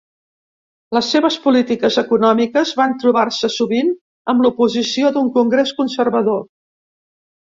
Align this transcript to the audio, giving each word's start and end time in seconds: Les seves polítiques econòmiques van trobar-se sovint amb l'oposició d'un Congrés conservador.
Les 0.97 1.09
seves 1.15 1.35
polítiques 1.43 1.97
econòmiques 2.01 2.71
van 2.79 2.95
trobar-se 3.03 3.51
sovint 3.57 3.93
amb 4.33 4.45
l'oposició 4.45 5.11
d'un 5.17 5.31
Congrés 5.37 5.75
conservador. 5.83 6.41